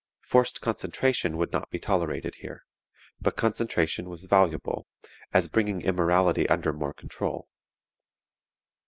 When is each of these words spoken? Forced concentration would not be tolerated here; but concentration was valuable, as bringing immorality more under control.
Forced 0.23 0.61
concentration 0.61 1.37
would 1.37 1.51
not 1.51 1.69
be 1.69 1.77
tolerated 1.77 2.33
here; 2.41 2.65
but 3.21 3.35
concentration 3.35 4.09
was 4.09 4.23
valuable, 4.25 4.87
as 5.31 5.47
bringing 5.47 5.81
immorality 5.81 6.47
more 6.49 6.53
under 6.57 6.91
control. 6.93 7.47